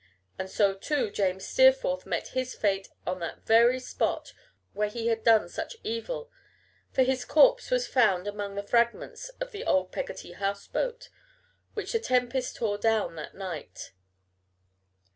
And 0.39 0.49
so, 0.49 0.73
too, 0.73 1.11
James 1.11 1.45
Steerforth 1.45 2.07
met 2.07 2.29
his 2.29 2.55
fate 2.55 2.89
on 3.05 3.19
the 3.19 3.37
very 3.45 3.79
spot 3.79 4.33
where 4.73 4.89
he 4.89 5.09
had 5.09 5.23
done 5.23 5.47
such 5.47 5.77
evil, 5.83 6.31
for 6.91 7.03
his 7.03 7.23
corpse 7.23 7.69
was 7.69 7.85
found 7.85 8.25
among 8.27 8.55
the 8.55 8.63
fragments 8.63 9.29
of 9.39 9.51
the 9.51 9.63
old 9.63 9.91
Peggotty 9.91 10.31
house 10.31 10.65
boat, 10.67 11.09
which 11.75 11.91
the 11.91 11.99
tempest 11.99 12.55
tore 12.55 12.79
down 12.79 13.13
that 13.17 13.35
night. 13.35 13.91